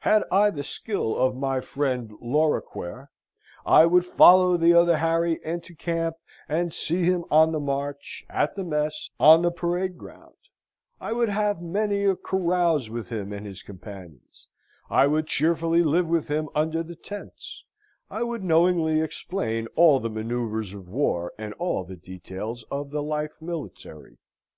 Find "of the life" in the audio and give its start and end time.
22.70-23.40